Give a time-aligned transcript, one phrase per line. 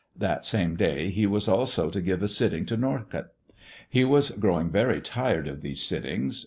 [0.17, 3.33] That same day he was also to give a sitting to Norcott.
[3.87, 6.39] He was growing very tired of these sittings.